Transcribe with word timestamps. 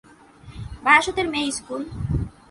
বারাসতের 0.85 1.27
মেয়ে 1.31 1.49
ইস্কুল? 1.51 1.81